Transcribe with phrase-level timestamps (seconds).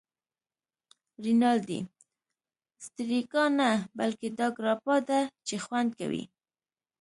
[1.23, 1.79] رینالډي:
[2.85, 6.23] سټریګا نه، بلکې دا ګراپا ده چې خوند کوی.